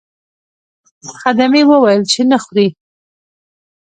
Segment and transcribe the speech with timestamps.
[1.19, 2.67] خدمې وویل چې نه خورئ.